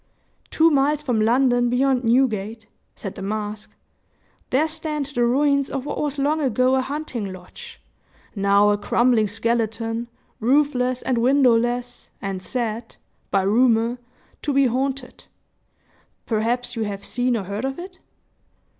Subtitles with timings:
[0.49, 2.65] "Two miles from London beyond Newgate,"
[2.95, 3.69] said the mask.
[4.49, 7.79] "There stand the ruins of what was long ago a hunting lodge,
[8.35, 10.07] now a crumbling skeleton,
[10.39, 12.95] roofless and windowless, and said,
[13.29, 13.99] by rumor,
[14.41, 15.25] to be haunted.
[16.25, 17.99] Perhaps you have seen or heard of it?"